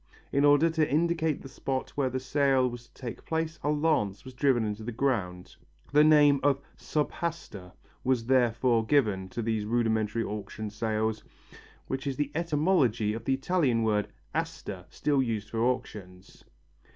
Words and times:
In 0.31 0.43
order 0.45 0.71
to 0.71 0.91
indicate 0.91 1.43
the 1.43 1.47
spot 1.47 1.91
where 1.91 2.09
the 2.09 2.19
sale 2.19 2.67
was 2.67 2.87
to 2.87 2.93
take 2.99 3.23
place 3.23 3.59
a 3.63 3.69
lance 3.69 4.25
was 4.25 4.33
driven 4.33 4.65
into 4.65 4.81
the 4.83 4.91
ground. 4.91 5.55
The 5.91 6.03
name 6.03 6.39
of 6.41 6.59
sub 6.75 7.11
hasta 7.11 7.71
was 8.03 8.25
therefore 8.25 8.83
given 8.83 9.29
to 9.29 9.43
these 9.43 9.63
rudimentary 9.63 10.23
auction 10.23 10.71
sales, 10.71 11.23
which 11.85 12.07
is 12.07 12.15
the 12.17 12.31
etymology 12.33 13.13
of 13.13 13.25
the 13.25 13.35
Italian 13.35 13.83
word 13.83 14.07
asta, 14.33 14.87
still 14.89 15.21
used 15.21 15.51
for 15.51 15.59
auctions. 15.59 16.45